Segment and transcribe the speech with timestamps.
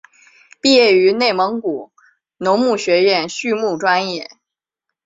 [0.61, 1.91] 毕业于内蒙古
[2.37, 4.31] 农牧学院畜牧专业。